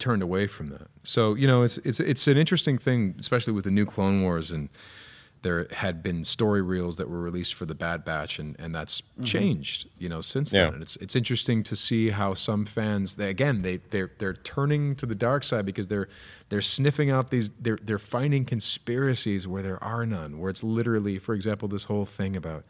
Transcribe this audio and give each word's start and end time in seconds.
turned 0.00 0.22
away 0.22 0.46
from 0.46 0.70
that. 0.70 0.88
So 1.04 1.34
you 1.34 1.46
know, 1.46 1.62
it's 1.62 1.78
it's 1.78 2.00
it's 2.00 2.26
an 2.26 2.36
interesting 2.36 2.78
thing, 2.78 3.14
especially 3.18 3.52
with 3.52 3.64
the 3.64 3.70
new 3.70 3.86
Clone 3.86 4.22
Wars, 4.22 4.50
and 4.50 4.68
there 5.42 5.66
had 5.70 6.02
been 6.02 6.22
story 6.24 6.60
reels 6.60 6.96
that 6.98 7.08
were 7.08 7.20
released 7.20 7.54
for 7.54 7.64
the 7.64 7.74
Bad 7.74 8.04
Batch, 8.04 8.38
and 8.38 8.56
and 8.58 8.74
that's 8.74 9.00
mm-hmm. 9.00 9.24
changed, 9.24 9.88
you 9.98 10.08
know, 10.08 10.20
since 10.20 10.52
yeah. 10.52 10.64
then. 10.64 10.74
And 10.74 10.82
it's 10.82 10.96
it's 10.96 11.16
interesting 11.16 11.62
to 11.64 11.76
see 11.76 12.10
how 12.10 12.34
some 12.34 12.66
fans, 12.66 13.14
they, 13.14 13.30
again, 13.30 13.62
they 13.62 13.78
they're 13.90 14.10
they're 14.18 14.34
turning 14.34 14.96
to 14.96 15.06
the 15.06 15.14
dark 15.14 15.44
side 15.44 15.64
because 15.64 15.86
they're 15.86 16.08
they're 16.48 16.60
sniffing 16.60 17.10
out 17.10 17.30
these, 17.30 17.48
they're 17.50 17.78
they're 17.82 17.98
finding 17.98 18.44
conspiracies 18.44 19.46
where 19.48 19.62
there 19.62 19.82
are 19.82 20.04
none, 20.04 20.38
where 20.38 20.50
it's 20.50 20.62
literally, 20.62 21.18
for 21.18 21.34
example, 21.34 21.68
this 21.68 21.84
whole 21.84 22.04
thing 22.04 22.36
about 22.36 22.64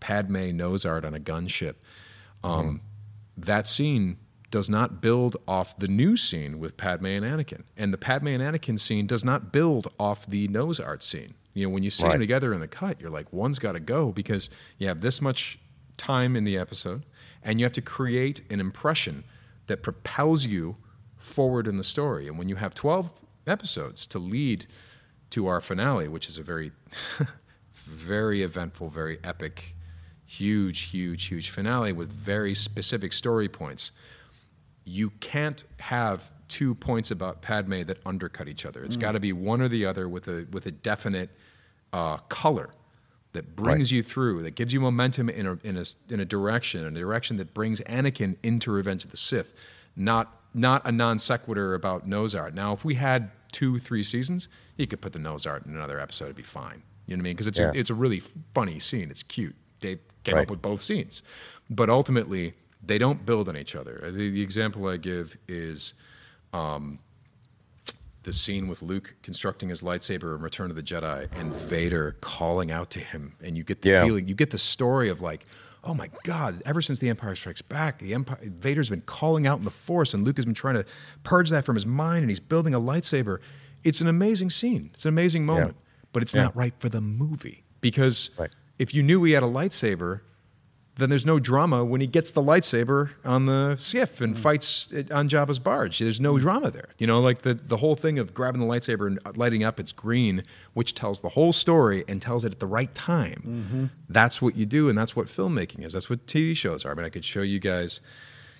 Padme 0.00 0.50
nose 0.54 0.84
art 0.84 1.04
on 1.04 1.14
a 1.14 1.20
gunship. 1.20 1.76
Um, 2.44 2.66
mm-hmm. 2.66 2.76
That 3.38 3.66
scene 3.66 4.18
does 4.52 4.70
not 4.70 5.00
build 5.00 5.36
off 5.48 5.76
the 5.78 5.88
new 5.88 6.14
scene 6.14 6.60
with 6.60 6.76
Padme 6.76 7.06
and 7.06 7.24
Anakin. 7.24 7.62
And 7.76 7.92
the 7.92 7.98
Padme 7.98 8.28
and 8.28 8.42
Anakin 8.42 8.78
scene 8.78 9.06
does 9.06 9.24
not 9.24 9.50
build 9.50 9.88
off 9.98 10.26
the 10.26 10.46
nose 10.46 10.78
art 10.78 11.02
scene. 11.02 11.34
You 11.54 11.66
know, 11.66 11.70
when 11.70 11.82
you 11.82 11.90
see 11.90 12.04
right. 12.04 12.12
them 12.12 12.20
together 12.20 12.52
in 12.52 12.60
the 12.60 12.68
cut, 12.68 13.00
you're 13.00 13.10
like, 13.10 13.32
one's 13.32 13.58
got 13.58 13.72
to 13.72 13.80
go 13.80 14.12
because 14.12 14.50
you 14.76 14.86
have 14.86 15.00
this 15.00 15.22
much 15.22 15.58
time 15.96 16.36
in 16.36 16.44
the 16.44 16.58
episode 16.58 17.02
and 17.42 17.58
you 17.58 17.64
have 17.64 17.72
to 17.72 17.82
create 17.82 18.42
an 18.50 18.60
impression 18.60 19.24
that 19.68 19.82
propels 19.82 20.44
you 20.44 20.76
forward 21.16 21.66
in 21.66 21.78
the 21.78 21.84
story. 21.84 22.28
And 22.28 22.36
when 22.36 22.50
you 22.50 22.56
have 22.56 22.74
12 22.74 23.10
episodes 23.46 24.06
to 24.08 24.18
lead 24.18 24.66
to 25.30 25.46
our 25.46 25.62
finale, 25.62 26.08
which 26.08 26.28
is 26.28 26.36
a 26.36 26.42
very, 26.42 26.72
very 27.72 28.42
eventful, 28.42 28.90
very 28.90 29.18
epic, 29.24 29.74
huge, 30.26 30.82
huge, 30.82 31.24
huge 31.24 31.48
finale 31.48 31.92
with 31.92 32.12
very 32.12 32.54
specific 32.54 33.14
story 33.14 33.48
points 33.48 33.92
you 34.84 35.10
can't 35.20 35.64
have 35.80 36.30
two 36.48 36.74
points 36.74 37.10
about 37.10 37.40
Padme 37.40 37.82
that 37.82 37.98
undercut 38.04 38.48
each 38.48 38.66
other. 38.66 38.84
It's 38.84 38.96
mm. 38.96 39.00
got 39.00 39.12
to 39.12 39.20
be 39.20 39.32
one 39.32 39.62
or 39.62 39.68
the 39.68 39.86
other 39.86 40.08
with 40.08 40.28
a 40.28 40.46
with 40.50 40.66
a 40.66 40.70
definite 40.70 41.30
uh, 41.92 42.18
color 42.28 42.70
that 43.32 43.56
brings 43.56 43.90
right. 43.90 43.96
you 43.96 44.02
through, 44.02 44.42
that 44.42 44.54
gives 44.54 44.72
you 44.72 44.80
momentum 44.80 45.28
in 45.30 45.46
a, 45.46 45.58
in 45.64 45.76
a 45.76 45.84
in 46.10 46.20
a 46.20 46.24
direction, 46.24 46.84
a 46.84 46.90
direction 46.90 47.36
that 47.38 47.54
brings 47.54 47.80
Anakin 47.82 48.36
into 48.42 48.70
Revenge 48.70 49.04
of 49.04 49.10
the 49.10 49.16
Sith, 49.16 49.54
not 49.96 50.42
not 50.54 50.86
a 50.86 50.92
non 50.92 51.18
sequitur 51.18 51.74
about 51.74 52.06
nose 52.06 52.34
art. 52.34 52.54
Now, 52.54 52.72
if 52.72 52.84
we 52.84 52.94
had 52.94 53.30
two, 53.52 53.78
three 53.78 54.02
seasons, 54.02 54.48
you 54.76 54.86
could 54.86 55.00
put 55.00 55.12
the 55.12 55.18
nose 55.18 55.46
art 55.46 55.66
in 55.66 55.74
another 55.74 55.98
episode; 55.98 56.26
it'd 56.26 56.36
be 56.36 56.42
fine. 56.42 56.82
You 57.06 57.16
know 57.16 57.20
what 57.20 57.22
I 57.22 57.24
mean? 57.24 57.32
Because 57.34 57.46
it's 57.46 57.58
yeah. 57.58 57.70
a, 57.70 57.78
it's 57.78 57.90
a 57.90 57.94
really 57.94 58.20
funny 58.54 58.78
scene. 58.78 59.10
It's 59.10 59.22
cute. 59.22 59.56
They 59.80 59.98
came 60.24 60.36
right. 60.36 60.42
up 60.42 60.50
with 60.50 60.62
both 60.62 60.80
scenes, 60.80 61.22
but 61.70 61.88
ultimately 61.88 62.54
they 62.84 62.98
don't 62.98 63.24
build 63.24 63.48
on 63.48 63.56
each 63.56 63.76
other. 63.76 64.00
The, 64.04 64.30
the 64.30 64.42
example 64.42 64.88
I 64.88 64.96
give 64.96 65.36
is 65.48 65.94
um, 66.52 66.98
the 68.22 68.32
scene 68.32 68.68
with 68.68 68.82
Luke 68.82 69.14
constructing 69.22 69.68
his 69.68 69.82
lightsaber 69.82 70.34
in 70.34 70.42
Return 70.42 70.70
of 70.70 70.76
the 70.76 70.82
Jedi 70.82 71.28
and 71.38 71.52
Vader 71.52 72.16
calling 72.20 72.70
out 72.70 72.90
to 72.90 73.00
him, 73.00 73.34
and 73.42 73.56
you 73.56 73.64
get 73.64 73.82
the 73.82 73.90
yeah. 73.90 74.04
feeling, 74.04 74.26
you 74.26 74.34
get 74.34 74.50
the 74.50 74.58
story 74.58 75.08
of 75.08 75.20
like, 75.20 75.46
oh 75.84 75.94
my 75.94 76.08
God! 76.24 76.62
Ever 76.64 76.80
since 76.80 76.98
the 76.98 77.08
Empire 77.08 77.34
Strikes 77.34 77.62
Back, 77.62 77.98
the 77.98 78.14
Empire 78.14 78.38
Vader's 78.42 78.90
been 78.90 79.00
calling 79.02 79.46
out 79.46 79.58
in 79.58 79.64
the 79.64 79.70
Force, 79.70 80.14
and 80.14 80.24
Luke 80.24 80.36
has 80.36 80.44
been 80.44 80.54
trying 80.54 80.74
to 80.74 80.84
purge 81.22 81.50
that 81.50 81.64
from 81.64 81.76
his 81.76 81.86
mind, 81.86 82.22
and 82.22 82.30
he's 82.30 82.40
building 82.40 82.74
a 82.74 82.80
lightsaber. 82.80 83.38
It's 83.84 84.00
an 84.00 84.06
amazing 84.06 84.50
scene. 84.50 84.90
It's 84.94 85.04
an 85.04 85.08
amazing 85.08 85.44
moment, 85.44 85.76
yeah. 85.76 86.06
but 86.12 86.22
it's 86.22 86.34
yeah. 86.34 86.44
not 86.44 86.56
right 86.56 86.74
for 86.78 86.88
the 86.88 87.00
movie 87.00 87.64
because 87.80 88.30
right. 88.38 88.50
if 88.78 88.94
you 88.94 89.02
knew 89.02 89.22
he 89.24 89.32
had 89.32 89.42
a 89.42 89.46
lightsaber 89.46 90.20
then 90.96 91.08
there's 91.08 91.24
no 91.24 91.38
drama 91.38 91.84
when 91.84 92.00
he 92.02 92.06
gets 92.06 92.30
the 92.32 92.42
lightsaber 92.42 93.10
on 93.24 93.46
the 93.46 93.76
skiff 93.76 94.20
and 94.20 94.34
mm. 94.34 94.38
fights 94.38 94.92
on 95.10 95.28
Jabba's 95.28 95.58
barge. 95.58 95.98
There's 95.98 96.20
no 96.20 96.34
mm. 96.34 96.40
drama 96.40 96.70
there. 96.70 96.90
You 96.98 97.06
know, 97.06 97.20
like 97.20 97.38
the, 97.42 97.54
the 97.54 97.78
whole 97.78 97.94
thing 97.94 98.18
of 98.18 98.34
grabbing 98.34 98.60
the 98.60 98.66
lightsaber 98.66 99.06
and 99.06 99.36
lighting 99.36 99.64
up, 99.64 99.80
it's 99.80 99.92
green, 99.92 100.44
which 100.74 100.94
tells 100.94 101.20
the 101.20 101.30
whole 101.30 101.52
story 101.52 102.04
and 102.08 102.20
tells 102.20 102.44
it 102.44 102.52
at 102.52 102.60
the 102.60 102.66
right 102.66 102.94
time. 102.94 103.42
Mm-hmm. 103.46 103.84
That's 104.10 104.42
what 104.42 104.54
you 104.54 104.66
do, 104.66 104.90
and 104.90 104.98
that's 104.98 105.16
what 105.16 105.28
filmmaking 105.28 105.84
is. 105.84 105.94
That's 105.94 106.10
what 106.10 106.26
TV 106.26 106.54
shows 106.54 106.84
are. 106.84 106.92
I 106.92 106.94
mean, 106.94 107.06
I 107.06 107.10
could 107.10 107.24
show 107.24 107.42
you 107.42 107.58
guys 107.58 108.00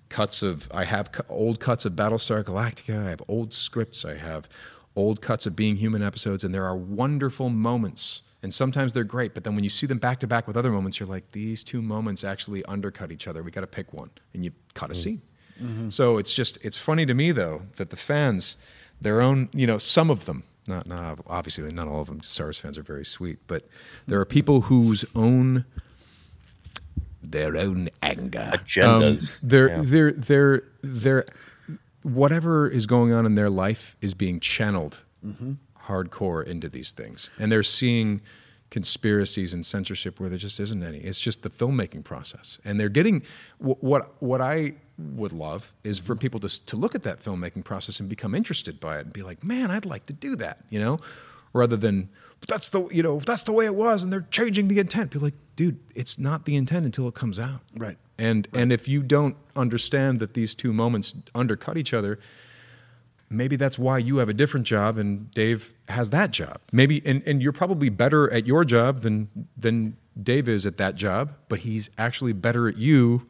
cuts 0.08 0.42
of, 0.42 0.70
I 0.72 0.84
have 0.84 1.10
old 1.28 1.60
cuts 1.60 1.84
of 1.84 1.92
Battlestar 1.92 2.42
Galactica, 2.42 3.06
I 3.06 3.10
have 3.10 3.22
old 3.28 3.52
scripts, 3.52 4.04
I 4.04 4.16
have 4.16 4.48
old 4.96 5.20
cuts 5.20 5.46
of 5.46 5.54
Being 5.54 5.76
Human 5.76 6.02
episodes, 6.02 6.44
and 6.44 6.54
there 6.54 6.64
are 6.64 6.76
wonderful 6.76 7.50
moments 7.50 8.22
and 8.42 8.52
sometimes 8.52 8.92
they're 8.92 9.04
great, 9.04 9.34
but 9.34 9.44
then 9.44 9.54
when 9.54 9.62
you 9.62 9.70
see 9.70 9.86
them 9.86 9.98
back 9.98 10.18
to 10.20 10.26
back 10.26 10.46
with 10.48 10.56
other 10.56 10.72
moments, 10.72 10.98
you're 10.98 11.08
like, 11.08 11.30
these 11.30 11.62
two 11.62 11.80
moments 11.80 12.24
actually 12.24 12.64
undercut 12.64 13.12
each 13.12 13.28
other. 13.28 13.42
We 13.42 13.52
got 13.52 13.60
to 13.60 13.68
pick 13.68 13.92
one, 13.92 14.10
and 14.34 14.44
you 14.44 14.50
cut 14.74 14.90
a 14.90 14.94
mm. 14.94 14.96
scene. 14.96 15.22
Mm-hmm. 15.62 15.90
So 15.90 16.18
it's 16.18 16.34
just 16.34 16.58
it's 16.64 16.76
funny 16.76 17.06
to 17.06 17.14
me 17.14 17.30
though 17.30 17.62
that 17.76 17.90
the 17.90 17.96
fans, 17.96 18.56
their 19.00 19.20
own, 19.20 19.48
you 19.52 19.66
know, 19.66 19.78
some 19.78 20.10
of 20.10 20.24
them, 20.24 20.42
not 20.66 20.86
not 20.86 21.20
obviously 21.26 21.70
not 21.72 21.86
all 21.86 22.00
of 22.00 22.08
them. 22.08 22.22
Star 22.22 22.46
Wars 22.46 22.58
fans 22.58 22.76
are 22.76 22.82
very 22.82 23.04
sweet, 23.04 23.38
but 23.46 23.68
there 24.08 24.18
are 24.18 24.24
people 24.24 24.62
whose 24.62 25.04
own 25.14 25.64
their 27.22 27.56
own 27.56 27.90
anger 28.02 28.50
agendas. 28.52 29.20
Um, 29.20 29.48
they're, 29.48 29.68
yeah. 29.68 29.82
they're 29.84 30.12
they're 30.12 30.62
they're 30.82 31.26
whatever 32.02 32.68
is 32.68 32.86
going 32.86 33.12
on 33.12 33.24
in 33.24 33.36
their 33.36 33.50
life 33.50 33.94
is 34.00 34.14
being 34.14 34.40
channeled 34.40 35.04
mm-hmm 35.24 35.52
hardcore 35.86 36.44
into 36.44 36.68
these 36.68 36.92
things, 36.92 37.30
and 37.38 37.50
they're 37.50 37.62
seeing 37.62 38.20
conspiracies 38.70 39.52
and 39.52 39.66
censorship 39.66 40.18
where 40.18 40.30
there 40.30 40.38
just 40.38 40.58
isn't 40.58 40.82
any. 40.82 40.98
It's 40.98 41.20
just 41.20 41.42
the 41.42 41.50
filmmaking 41.50 42.04
process, 42.04 42.58
and 42.64 42.80
they're 42.80 42.88
getting 42.88 43.22
what 43.58 44.22
what 44.22 44.40
I 44.40 44.74
would 44.98 45.32
love 45.32 45.72
is 45.84 45.98
for 45.98 46.16
people 46.16 46.40
to 46.40 46.66
to 46.66 46.76
look 46.76 46.94
at 46.94 47.02
that 47.02 47.20
filmmaking 47.20 47.64
process 47.64 48.00
and 48.00 48.08
become 48.08 48.34
interested 48.34 48.80
by 48.80 48.98
it 48.98 49.04
and 49.04 49.12
be 49.12 49.22
like, 49.22 49.44
man, 49.44 49.70
I'd 49.70 49.86
like 49.86 50.06
to 50.06 50.12
do 50.12 50.36
that, 50.36 50.64
you 50.70 50.78
know, 50.78 50.98
rather 51.52 51.76
than 51.76 52.08
that's 52.48 52.70
the 52.70 52.88
you 52.88 53.02
know 53.02 53.20
that's 53.20 53.44
the 53.44 53.52
way 53.52 53.66
it 53.66 53.74
was 53.74 54.02
and 54.02 54.12
they're 54.12 54.26
changing 54.30 54.68
the 54.68 54.78
intent. 54.78 55.10
Be 55.10 55.18
like, 55.18 55.34
dude, 55.56 55.78
it's 55.94 56.18
not 56.18 56.44
the 56.44 56.56
intent 56.56 56.84
until 56.84 57.08
it 57.08 57.14
comes 57.14 57.38
out, 57.38 57.60
right? 57.76 57.96
And 58.18 58.48
right. 58.52 58.62
and 58.62 58.72
if 58.72 58.88
you 58.88 59.02
don't 59.02 59.36
understand 59.56 60.20
that 60.20 60.34
these 60.34 60.54
two 60.54 60.72
moments 60.72 61.14
undercut 61.34 61.76
each 61.76 61.94
other, 61.94 62.18
maybe 63.32 63.56
that's 63.56 63.78
why 63.78 63.98
you 63.98 64.18
have 64.18 64.28
a 64.28 64.34
different 64.34 64.66
job 64.66 64.98
and 64.98 65.30
Dave 65.32 65.72
has 65.88 66.10
that 66.10 66.30
job. 66.30 66.58
Maybe 66.72 67.02
and, 67.04 67.22
and 67.26 67.42
you're 67.42 67.52
probably 67.52 67.88
better 67.88 68.32
at 68.32 68.46
your 68.46 68.64
job 68.64 69.00
than 69.00 69.28
than 69.56 69.96
Dave 70.20 70.48
is 70.48 70.66
at 70.66 70.76
that 70.76 70.94
job, 70.94 71.32
but 71.48 71.60
he's 71.60 71.90
actually 71.98 72.32
better 72.32 72.68
at 72.68 72.76
you 72.76 73.26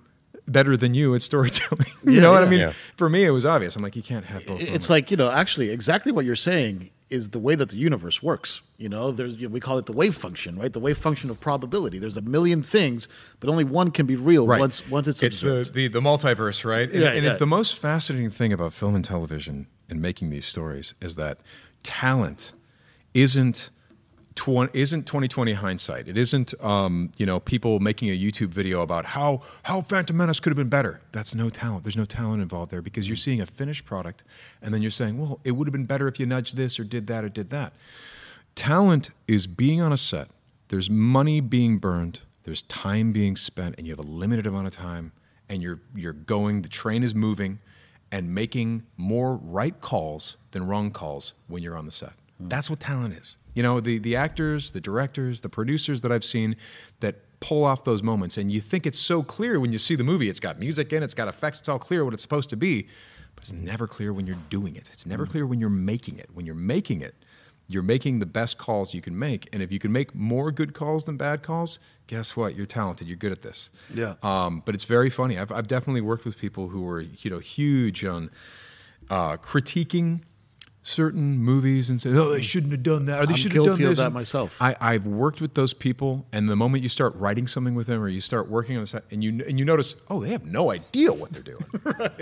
better 0.49 0.77
than 0.77 0.95
you 0.95 1.15
at 1.15 1.23
storytelling. 1.23 1.87
you 2.05 2.13
yeah, 2.13 2.23
know 2.23 2.33
what 2.33 2.41
yeah. 2.41 2.47
I 2.47 2.51
mean? 2.51 2.61
Yeah. 2.61 2.73
For 2.97 3.09
me 3.09 3.25
it 3.25 3.31
was 3.31 3.47
obvious. 3.47 3.77
I'm 3.77 3.83
like 3.83 3.97
you 3.97 4.03
can't 4.03 4.25
have 4.25 4.47
both. 4.47 4.61
It's 4.61 4.91
like, 4.91 5.11
you 5.11 5.17
know, 5.17 5.31
actually 5.31 5.71
exactly 5.71 6.13
what 6.13 6.25
you're 6.25 6.37
saying 6.37 6.91
is 7.13 7.29
the 7.29 7.39
way 7.39 7.55
that 7.55 7.69
the 7.69 7.77
universe 7.77 8.23
works. 8.23 8.63
You 8.79 8.89
know, 8.89 9.13
there's 9.13 9.37
you 9.37 9.47
know, 9.47 9.53
we 9.53 9.61
call 9.61 9.77
it 9.77 9.87
the 9.87 9.93
wave 9.93 10.17
function, 10.17 10.59
right? 10.59 10.73
The 10.73 10.81
wave 10.81 10.97
function 10.97 11.29
of 11.29 11.39
probability. 11.39 11.99
There's 11.99 12.17
a 12.17 12.23
million 12.23 12.63
things, 12.63 13.07
but 13.39 13.51
only 13.51 13.65
one 13.65 13.91
can 13.91 14.07
be 14.07 14.17
real 14.17 14.47
right. 14.47 14.59
once 14.59 14.89
once 14.89 15.07
it's 15.07 15.23
it's 15.23 15.41
the, 15.41 15.71
the, 15.73 15.89
the 15.89 16.01
multiverse, 16.01 16.65
right? 16.65 16.91
And, 16.91 17.01
yeah, 17.01 17.13
and 17.13 17.25
yeah. 17.25 17.34
the 17.34 17.47
most 17.47 17.79
fascinating 17.79 18.31
thing 18.31 18.53
about 18.53 18.73
film 18.73 18.95
and 18.95 19.05
television 19.05 19.67
and 19.92 20.03
making 20.03 20.30
these 20.30 20.47
stories 20.47 20.94
is 21.00 21.14
that 21.16 21.38
talent 21.84 22.53
isn't 23.14 23.70
isn't 24.72 25.06
2020 25.06 25.53
hindsight. 25.53 26.08
It 26.08 26.16
isn't 26.16 26.54
um, 26.64 27.12
you 27.19 27.26
know 27.26 27.38
people 27.38 27.78
making 27.78 28.08
a 28.08 28.19
YouTube 28.19 28.48
video 28.48 28.80
about 28.80 29.04
how 29.04 29.42
how 29.62 29.82
Phantom 29.82 30.16
Menace 30.16 30.41
could 30.41 30.50
have 30.50 30.56
been 30.56 30.70
better. 30.70 31.03
That's 31.12 31.34
no 31.34 31.50
talent. 31.50 31.84
There's 31.84 31.97
no 31.97 32.06
talent 32.06 32.42
involved 32.42 32.72
there 32.72 32.80
because 32.80 33.06
you're 33.06 33.16
seeing 33.16 33.42
a 33.42 33.47
finished 33.47 33.84
product 33.84 34.25
and 34.62 34.72
then 34.72 34.80
you're 34.80 34.91
saying, 34.91 35.19
well, 35.19 35.38
it 35.44 35.53
would 35.53 35.69
have 35.69 35.72
been 35.72 35.84
better 35.84 36.09
if 36.09 36.19
you 36.19 36.24
nudged 36.24 36.56
this 36.56 36.80
or 36.80 36.84
did 36.84 37.06
that 37.09 37.22
or 37.24 37.28
did 37.28 37.50
that. 37.50 37.74
Talent 38.54 39.10
is 39.28 39.47
being 39.47 39.82
on 39.82 39.92
a 39.92 39.98
set. 39.98 40.28
There's 40.69 40.88
money 40.88 41.41
being 41.41 41.76
burned. 41.76 42.20
There's 42.44 42.62
time 42.62 43.12
being 43.12 43.36
spent, 43.36 43.74
and 43.76 43.86
you 43.86 43.92
have 43.92 44.04
a 44.04 44.09
limited 44.09 44.47
amount 44.47 44.66
of 44.66 44.74
time, 44.74 45.12
and 45.50 45.62
you're 45.62 45.80
you're 45.94 46.14
going. 46.14 46.62
The 46.62 46.70
train 46.70 47.03
is 47.03 47.14
moving, 47.14 47.59
and 48.12 48.33
making 48.33 48.84
more 48.99 49.37
right 49.37 49.81
calls 49.81 50.37
than 50.50 50.67
wrong 50.67 50.91
calls 50.91 51.33
when 51.48 51.63
you're 51.63 51.77
on 51.77 51.86
the 51.86 51.91
set. 51.91 52.13
Mm. 52.41 52.51
That's 52.51 52.69
what 52.69 52.78
talent 52.78 53.15
is. 53.15 53.36
You 53.54 53.63
know, 53.63 53.81
the, 53.81 53.98
the 53.98 54.15
actors, 54.15 54.71
the 54.71 54.81
directors, 54.81 55.41
the 55.41 55.48
producers 55.48 56.03
that 56.03 56.13
I've 56.13 56.25
seen 56.25 56.57
that 57.01 57.16
pull 57.41 57.65
off 57.65 57.84
those 57.84 58.03
moments, 58.03 58.36
and 58.36 58.53
you 58.53 58.60
think 58.60 58.86
it's 58.86 58.98
so 58.98 59.22
clear 59.22 59.59
when 59.59 59.72
you 59.72 59.78
see 59.78 59.95
the 59.95 60.04
movie. 60.04 60.28
It's 60.28 60.41
got 60.41 60.59
music 60.59 60.92
in, 60.92 61.03
it's 61.03 61.15
got 61.15 61.27
effects, 61.27 61.59
it's 61.59 61.69
all 61.69 61.78
clear 61.78 62.04
what 62.04 62.15
it's 62.15 62.22
supposed 62.22 62.51
to 62.51 62.57
be, 62.57 62.86
but 63.34 63.42
it's 63.42 63.53
never 63.53 63.89
clear 63.89 64.13
when 64.13 64.27
you're 64.27 64.36
doing 64.48 64.77
it. 64.77 64.91
It's 64.92 65.07
never 65.07 65.27
mm. 65.27 65.31
clear 65.31 65.47
when 65.47 65.59
you're 65.59 65.71
making 65.71 66.19
it. 66.19 66.28
When 66.33 66.47
you're 66.47 66.54
making 66.54 67.01
it, 67.01 67.15
you're 67.72 67.83
making 67.83 68.19
the 68.19 68.27
best 68.27 68.59
calls 68.59 68.95
you 68.95 69.01
can 69.01 69.19
make, 69.19 69.48
and 69.53 69.63
if 69.63 69.72
you 69.72 69.78
can 69.78 69.92
make 69.92 70.15
more 70.15 70.51
good 70.51 70.74
calls 70.74 71.04
than 71.04 71.16
bad 71.16 71.42
calls, 71.42 71.78
guess 72.07 72.36
what? 72.36 72.54
You're 72.54 72.66
talented. 72.66 73.07
You're 73.07 73.16
good 73.16 73.33
at 73.33 73.42
this. 73.42 73.71
Yeah. 73.92 74.15
Um, 74.22 74.63
but 74.65 74.74
it's 74.74 74.84
very 74.84 75.10
funny. 75.10 75.39
I've, 75.39 75.53
I've 75.53 75.66
definitely 75.66 76.01
worked 76.01 76.24
with 76.24 76.39
people 76.39 76.69
who 76.69 76.83
were 76.83 77.01
you 77.01 77.30
know 77.30 77.39
huge 77.39 78.04
on 78.04 78.30
uh, 79.10 79.36
critiquing 79.36 80.21
certain 80.83 81.39
movies 81.39 81.89
and 81.89 82.01
say, 82.01 82.11
"Oh, 82.11 82.31
they 82.31 82.41
mm. 82.41 82.43
shouldn't 82.43 82.73
have 82.73 82.83
done 82.83 83.07
that," 83.07 83.23
or 83.23 83.27
they 83.27 83.33
I'm 83.33 83.37
should 83.37 83.53
have 83.53 83.65
done 83.65 83.81
this. 83.81 83.99
that 83.99 84.13
myself. 84.13 84.61
I, 84.61 84.75
I've 84.81 85.07
worked 85.07 85.41
with 85.41 85.55
those 85.55 85.73
people, 85.73 86.27
and 86.33 86.49
the 86.49 86.57
moment 86.57 86.83
you 86.83 86.89
start 86.89 87.15
writing 87.17 87.47
something 87.47 87.75
with 87.75 87.87
them, 87.87 88.03
or 88.03 88.09
you 88.09 88.21
start 88.21 88.49
working 88.49 88.77
on 88.77 88.83
this, 88.83 88.95
and 89.11 89.23
you 89.23 89.45
and 89.47 89.59
you 89.59 89.65
notice, 89.65 89.95
oh, 90.11 90.21
they 90.21 90.31
have 90.31 90.45
no 90.45 90.71
idea 90.71 91.13
what 91.13 91.33
they're 91.33 91.43
doing. 91.43 91.65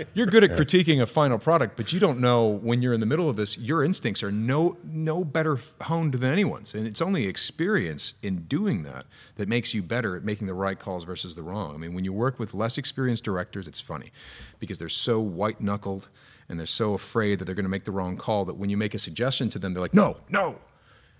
You're 0.13 0.27
good 0.27 0.43
at 0.43 0.51
critiquing 0.51 1.01
a 1.01 1.05
final 1.05 1.37
product, 1.37 1.77
but 1.77 1.91
you 1.91 1.99
don't 1.99 2.19
know 2.19 2.47
when 2.47 2.81
you're 2.81 2.93
in 2.93 2.99
the 2.99 3.05
middle 3.05 3.29
of 3.29 3.35
this. 3.35 3.57
Your 3.57 3.83
instincts 3.83 4.23
are 4.23 4.31
no 4.31 4.77
no 4.83 5.23
better 5.23 5.57
honed 5.81 6.15
than 6.15 6.31
anyone's, 6.31 6.73
and 6.73 6.87
it's 6.87 7.01
only 7.01 7.25
experience 7.25 8.13
in 8.21 8.43
doing 8.43 8.83
that 8.83 9.05
that 9.35 9.47
makes 9.47 9.73
you 9.73 9.81
better 9.81 10.15
at 10.15 10.23
making 10.23 10.47
the 10.47 10.53
right 10.53 10.79
calls 10.79 11.03
versus 11.03 11.35
the 11.35 11.43
wrong. 11.43 11.73
I 11.73 11.77
mean, 11.77 11.93
when 11.93 12.05
you 12.05 12.13
work 12.13 12.39
with 12.39 12.53
less 12.53 12.77
experienced 12.77 13.23
directors, 13.23 13.67
it's 13.67 13.79
funny 13.79 14.11
because 14.59 14.79
they're 14.79 14.89
so 14.89 15.19
white 15.19 15.61
knuckled 15.61 16.09
and 16.51 16.59
they're 16.59 16.67
so 16.67 16.93
afraid 16.93 17.39
that 17.39 17.45
they're 17.45 17.55
going 17.55 17.65
to 17.65 17.69
make 17.69 17.85
the 17.85 17.91
wrong 17.91 18.17
call 18.17 18.45
that 18.45 18.55
when 18.57 18.69
you 18.69 18.77
make 18.77 18.93
a 18.93 18.99
suggestion 18.99 19.49
to 19.49 19.57
them, 19.57 19.73
they're 19.73 19.81
like, 19.81 19.93
no, 19.93 20.17
no. 20.29 20.57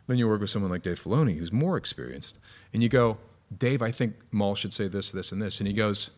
Then 0.07 0.17
you 0.17 0.27
work 0.27 0.41
with 0.41 0.49
someone 0.49 0.69
like 0.69 0.83
Dave 0.83 1.01
Filoni, 1.01 1.37
who's 1.39 1.51
more 1.53 1.77
experienced, 1.77 2.37
and 2.73 2.83
you 2.83 2.89
go, 2.89 3.17
Dave, 3.57 3.81
I 3.81 3.91
think 3.91 4.15
Maul 4.31 4.55
should 4.55 4.73
say 4.73 4.87
this, 4.87 5.11
this, 5.11 5.31
and 5.31 5.41
this, 5.41 5.59
and 5.59 5.67
he 5.67 5.73
goes, 5.73 6.11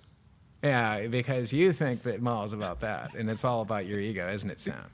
Yeah, 0.63 1.07
because 1.07 1.53
you 1.53 1.73
think 1.73 2.03
that 2.03 2.21
Maul's 2.21 2.53
about 2.53 2.79
that, 2.81 3.13
and 3.13 3.29
it's 3.29 3.43
all 3.45 3.61
about 3.61 3.85
your 3.85 3.99
ego, 3.99 4.27
isn't 4.27 4.49
it, 4.49 4.59
Sam? 4.59 4.85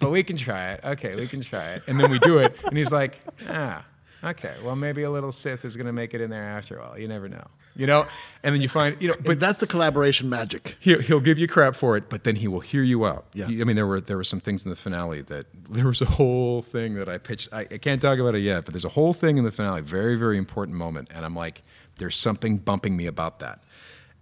but 0.00 0.10
we 0.10 0.22
can 0.22 0.36
try 0.36 0.72
it. 0.72 0.80
Okay, 0.84 1.14
we 1.14 1.26
can 1.28 1.40
try 1.40 1.74
it. 1.74 1.82
and 1.86 2.00
then 2.00 2.10
we 2.10 2.18
do 2.18 2.38
it, 2.38 2.56
And 2.64 2.76
he's 2.76 2.90
like, 2.92 3.20
ah, 3.48 3.84
okay. 4.24 4.54
Well, 4.64 4.76
maybe 4.76 5.02
a 5.02 5.10
little 5.10 5.32
Sith 5.32 5.64
is 5.64 5.76
going 5.76 5.86
to 5.86 5.92
make 5.92 6.14
it 6.14 6.20
in 6.20 6.30
there 6.30 6.44
after 6.44 6.80
all. 6.80 6.98
You 6.98 7.06
never 7.08 7.28
know. 7.28 7.46
You 7.80 7.86
know, 7.86 8.06
and 8.42 8.54
then 8.54 8.60
you 8.60 8.68
find, 8.68 8.96
you 9.00 9.08
know, 9.08 9.14
But 9.24 9.40
that's 9.40 9.58
the 9.58 9.66
collaboration 9.66 10.28
magic. 10.28 10.76
he'll, 10.80 11.00
he'll 11.00 11.20
give 11.20 11.38
you 11.38 11.48
crap 11.48 11.74
for 11.74 11.96
it, 11.96 12.10
but 12.10 12.24
then 12.24 12.36
he 12.36 12.46
will 12.46 12.60
hear 12.60 12.82
you 12.82 13.06
out. 13.06 13.24
Yeah. 13.32 13.46
He- 13.46 13.60
I 13.60 13.64
mean, 13.64 13.74
there 13.74 13.86
were 13.86 14.00
there 14.02 14.18
were 14.18 14.24
some 14.24 14.38
things 14.40 14.64
in 14.64 14.70
the 14.70 14.76
finale 14.76 15.22
that 15.22 15.46
there 15.68 15.86
was 15.86 16.02
a 16.02 16.10
whole 16.18 16.60
thing 16.60 16.94
that 16.94 17.08
I 17.08 17.16
pitched. 17.18 17.48
I, 17.52 17.60
I 17.60 17.78
can't 17.78 18.00
talk 18.00 18.18
about 18.18 18.34
it 18.34 18.40
yet, 18.40 18.66
but 18.66 18.74
there's 18.74 18.84
a 18.84 18.90
whole 18.90 19.14
thing 19.14 19.38
in 19.38 19.44
the 19.44 19.50
finale, 19.50 19.80
very 19.80 20.16
very 20.16 20.36
important 20.36 20.76
moment, 20.76 21.08
and 21.14 21.24
I'm 21.24 21.34
like, 21.34 21.62
there's 21.96 22.16
something 22.16 22.58
bumping 22.58 22.96
me 22.96 23.06
about 23.06 23.38
that, 23.40 23.62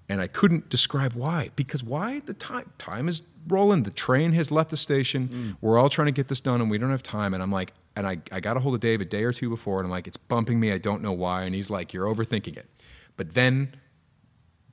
and 0.08 0.20
I 0.20 0.28
couldn't 0.28 0.68
describe 0.70 1.14
why 1.14 1.50
because 1.56 1.82
why 1.82 2.20
the 2.20 2.34
time 2.34 2.70
time 2.78 3.08
is 3.08 3.22
rolling, 3.48 3.82
the 3.82 3.90
train 3.90 4.32
has 4.34 4.50
left 4.52 4.70
the 4.70 4.76
station, 4.76 5.28
mm. 5.28 5.56
we're 5.60 5.78
all 5.78 5.88
trying 5.88 6.06
to 6.06 6.12
get 6.12 6.28
this 6.28 6.40
done, 6.40 6.60
and 6.60 6.70
we 6.70 6.78
don't 6.78 6.90
have 6.90 7.02
time, 7.02 7.34
and 7.34 7.42
I'm 7.42 7.50
like. 7.52 7.72
And 7.96 8.06
I, 8.06 8.18
I 8.30 8.38
got 8.38 8.56
a 8.56 8.60
hold 8.60 8.74
of 8.76 8.80
Dave 8.80 9.00
a 9.00 9.04
day 9.04 9.24
or 9.24 9.32
two 9.32 9.50
before, 9.50 9.80
and 9.80 9.86
I'm 9.86 9.90
like, 9.90 10.06
it's 10.06 10.16
bumping 10.16 10.60
me. 10.60 10.70
I 10.70 10.78
don't 10.78 11.02
know 11.02 11.10
why. 11.10 11.42
And 11.42 11.52
he's 11.52 11.68
like, 11.68 11.92
you're 11.92 12.06
overthinking 12.06 12.56
it. 12.56 12.68
But 13.18 13.34
then 13.34 13.76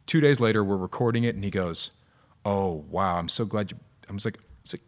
two 0.05 0.21
days 0.21 0.39
later, 0.39 0.63
we're 0.63 0.77
recording 0.77 1.25
it, 1.25 1.35
and 1.35 1.43
he 1.43 1.49
goes, 1.49 1.91
"Oh 2.45 2.85
wow, 2.89 3.17
I'm 3.17 3.27
so 3.27 3.43
glad 3.43 3.71
you." 3.71 3.77
I 4.09 4.13
was 4.13 4.23
like, 4.23 4.37
"It's 4.63 4.73
like 4.73 4.83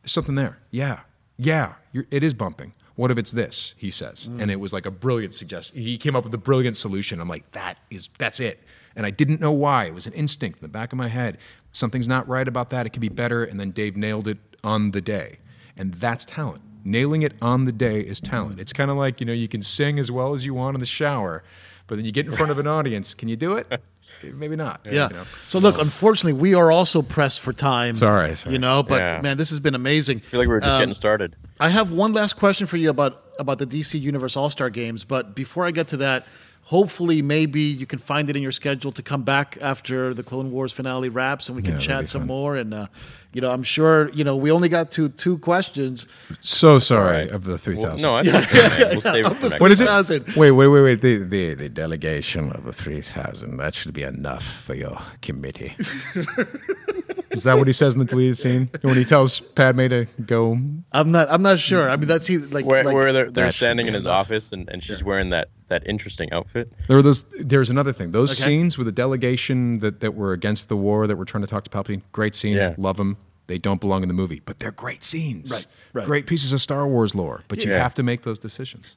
there's 0.00 0.12
something 0.12 0.36
there." 0.36 0.58
Yeah, 0.70 1.00
yeah, 1.36 1.74
you're, 1.92 2.06
it 2.10 2.24
is 2.24 2.32
bumping. 2.32 2.72
What 2.94 3.10
if 3.10 3.18
it's 3.18 3.32
this? 3.32 3.74
He 3.76 3.90
says, 3.90 4.28
mm. 4.28 4.40
and 4.40 4.50
it 4.50 4.58
was 4.58 4.72
like 4.72 4.86
a 4.86 4.90
brilliant 4.90 5.34
suggestion. 5.34 5.80
He 5.80 5.98
came 5.98 6.16
up 6.16 6.24
with 6.24 6.34
a 6.34 6.38
brilliant 6.38 6.76
solution. 6.76 7.20
I'm 7.20 7.28
like, 7.28 7.50
that 7.52 7.78
is 7.90 8.08
that's 8.18 8.40
it. 8.40 8.60
And 8.96 9.04
I 9.04 9.10
didn't 9.10 9.40
know 9.40 9.52
why. 9.52 9.84
It 9.84 9.94
was 9.94 10.06
an 10.06 10.14
instinct 10.14 10.58
in 10.58 10.62
the 10.62 10.68
back 10.68 10.92
of 10.92 10.98
my 10.98 11.08
head. 11.08 11.38
Something's 11.70 12.08
not 12.08 12.26
right 12.26 12.48
about 12.48 12.70
that. 12.70 12.86
It 12.86 12.90
could 12.90 13.02
be 13.02 13.08
better. 13.08 13.44
And 13.44 13.60
then 13.60 13.70
Dave 13.70 13.96
nailed 13.96 14.26
it 14.26 14.38
on 14.64 14.92
the 14.92 15.00
day, 15.00 15.38
and 15.76 15.94
that's 15.94 16.24
talent. 16.24 16.62
Nailing 16.84 17.22
it 17.22 17.34
on 17.42 17.66
the 17.66 17.72
day 17.72 18.00
is 18.00 18.20
talent. 18.20 18.58
It's 18.58 18.72
kind 18.72 18.90
of 18.90 18.96
like 18.96 19.20
you 19.20 19.26
know 19.26 19.32
you 19.32 19.48
can 19.48 19.62
sing 19.62 19.98
as 19.98 20.10
well 20.10 20.32
as 20.34 20.44
you 20.44 20.54
want 20.54 20.74
in 20.74 20.80
the 20.80 20.86
shower, 20.86 21.42
but 21.88 21.96
then 21.96 22.04
you 22.04 22.12
get 22.12 22.26
in 22.26 22.32
front 22.32 22.52
of 22.52 22.58
an 22.60 22.66
audience. 22.68 23.14
Can 23.14 23.28
you 23.28 23.36
do 23.36 23.56
it? 23.56 23.66
Maybe 24.22 24.56
not. 24.56 24.80
Yeah. 24.84 25.08
you 25.10 25.16
know? 25.16 25.24
So 25.46 25.58
look, 25.58 25.78
unfortunately, 25.80 26.40
we 26.40 26.54
are 26.54 26.70
also 26.70 27.02
pressed 27.02 27.40
for 27.40 27.52
time. 27.52 27.94
Sorry, 27.96 28.34
sorry. 28.36 28.52
You 28.52 28.58
know, 28.60 28.82
but 28.82 29.00
Yeah. 29.00 29.20
man, 29.20 29.36
this 29.36 29.50
has 29.50 29.60
been 29.60 29.74
amazing. 29.74 30.18
I 30.18 30.30
feel 30.30 30.40
like 30.40 30.48
we 30.48 30.54
were 30.54 30.60
just 30.60 30.72
Um, 30.72 30.80
getting 30.80 30.94
started. 30.94 31.34
I 31.60 31.68
have 31.68 31.92
one 31.92 32.12
last 32.12 32.34
question 32.36 32.66
for 32.66 32.76
you 32.76 32.90
about 32.90 33.24
about 33.40 33.58
the 33.58 33.66
DC 33.66 34.00
Universe 34.00 34.36
All 34.36 34.50
Star 34.50 34.68
Games, 34.70 35.04
but 35.04 35.34
before 35.36 35.64
I 35.64 35.70
get 35.70 35.88
to 35.88 35.96
that, 35.98 36.26
hopefully, 36.68 37.22
maybe 37.22 37.60
you 37.80 37.86
can 37.86 37.98
find 37.98 38.28
it 38.30 38.36
in 38.36 38.42
your 38.42 38.52
schedule 38.52 38.92
to 38.92 39.02
come 39.02 39.22
back 39.22 39.56
after 39.60 40.12
the 40.14 40.22
Clone 40.22 40.50
Wars 40.50 40.72
finale 40.72 41.08
wraps, 41.08 41.48
and 41.48 41.56
we 41.56 41.62
can 41.62 41.74
Yeah, 41.74 41.86
chat 41.88 42.08
some 42.08 42.22
fun. 42.22 42.26
more. 42.28 42.56
And 42.60 42.74
uh, 42.74 42.86
you 43.32 43.40
know, 43.40 43.50
I'm 43.50 43.62
sure 43.62 44.10
you 44.10 44.24
know 44.24 44.36
we 44.36 44.50
only 44.52 44.68
got 44.68 44.90
to 44.92 45.08
two 45.08 45.38
questions. 45.38 46.06
So 46.40 46.78
sorry 46.78 47.16
Right. 47.22 47.32
of 47.32 47.44
the 47.44 47.56
3000 47.58 47.82
Well, 47.82 47.90
thousand. 47.90 48.02
no, 48.02 48.14
I 48.16 48.22
think 48.22 48.52
man. 48.80 48.88
we'll 48.92 49.00
save 49.12 49.26
it 49.26 49.36
for 49.40 49.48
next 49.48 49.60
What 49.60 49.70
is 49.72 49.80
it? 49.80 50.36
Wait, 50.36 50.52
wait, 50.52 50.68
wait, 50.68 50.82
wait. 50.82 51.00
The, 51.00 51.16
the 51.24 51.54
the 51.54 51.68
delegation 51.68 52.52
of 52.52 52.64
the 52.64 52.72
three 52.72 53.02
thousand. 53.02 53.56
That 53.58 53.74
should 53.74 53.92
be 53.94 54.02
enough 54.02 54.44
for 54.66 54.74
your 54.74 54.98
committee. 55.22 55.72
is 57.30 57.44
that 57.44 57.58
what 57.58 57.66
he 57.66 57.72
says 57.72 57.94
in 57.94 58.00
the 58.00 58.04
deleted 58.06 58.36
scene 58.38 58.70
when 58.82 58.96
he 58.96 59.04
tells 59.04 59.40
Padme 59.40 59.88
to 59.88 60.06
go? 60.24 60.58
I'm 60.92 61.10
not. 61.12 61.28
I'm 61.30 61.42
not 61.42 61.58
sure. 61.58 61.88
I 61.90 61.96
mean, 61.96 62.08
that's 62.08 62.26
he- 62.26 62.38
like 62.38 62.64
Where, 62.64 62.84
like 62.84 62.94
where 62.94 63.12
they're, 63.12 63.30
they're 63.30 63.52
standing 63.52 63.86
in 63.86 63.94
his 63.94 64.04
enough. 64.04 64.20
office 64.20 64.52
and, 64.52 64.68
and 64.68 64.82
she's 64.82 65.02
wearing 65.04 65.30
that, 65.30 65.48
that 65.68 65.86
interesting 65.86 66.32
outfit. 66.32 66.72
There 66.86 66.96
were 66.96 67.02
those. 67.02 67.24
There's 67.40 67.70
another 67.70 67.92
thing. 67.92 68.12
Those 68.12 68.32
Okay. 68.40 68.48
scenes 68.48 68.78
with 68.78 68.86
the 68.86 68.92
delegation 68.92 69.80
that, 69.80 70.00
that 70.00 70.14
were 70.14 70.32
against 70.32 70.68
the 70.68 70.76
war 70.76 71.06
that 71.06 71.16
were 71.16 71.24
trying 71.24 71.42
to 71.42 71.48
talk 71.48 71.64
to 71.64 71.70
Palpatine. 71.70 72.02
Great 72.12 72.34
scenes. 72.34 72.56
Yeah. 72.64 72.74
Love 72.78 72.96
them. 72.96 73.16
They 73.46 73.56
don't 73.58 73.80
belong 73.80 74.02
in 74.02 74.08
the 74.08 74.14
movie, 74.14 74.42
but 74.44 74.58
they're 74.58 74.70
great 74.72 75.02
scenes. 75.02 75.50
Right, 75.50 75.66
right. 75.94 76.04
Great 76.06 76.26
pieces 76.26 76.52
of 76.52 76.60
Star 76.60 76.86
Wars 76.86 77.14
lore. 77.14 77.42
But 77.48 77.64
you 77.64 77.72
have 77.72 77.94
to 77.94 78.02
make 78.02 78.20
those 78.22 78.38
decisions. 78.38 78.94